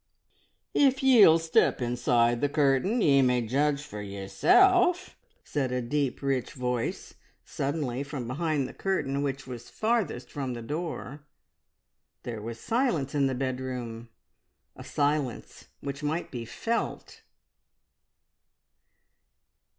"If 0.73 1.03
ye'll 1.03 1.37
step 1.37 1.79
inside 1.79 2.41
the 2.41 2.49
curtain, 2.49 3.01
ye 3.01 3.21
may 3.21 3.45
judge 3.45 3.83
for 3.83 4.01
yerself," 4.01 5.15
said 5.43 5.71
a 5.71 5.79
deep 5.79 6.23
rich 6.23 6.53
voice 6.53 7.13
suddenly 7.45 8.01
from 8.01 8.25
behind 8.25 8.67
the 8.67 8.73
curtain 8.73 9.21
which 9.21 9.45
was 9.45 9.69
farthest 9.69 10.31
from 10.31 10.55
the 10.55 10.63
door. 10.63 11.27
There 12.23 12.41
was 12.41 12.59
silence 12.59 13.13
in 13.13 13.27
the 13.27 13.35
bedroom 13.35 14.09
a 14.75 14.83
silence 14.83 15.65
which 15.81 16.01
might 16.01 16.31
be 16.31 16.45
felt! 16.45 17.21